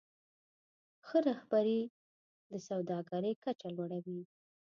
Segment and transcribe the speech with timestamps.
[1.07, 1.81] ښه رهبري
[2.51, 4.21] د سوداګرۍ کچه لوړوي.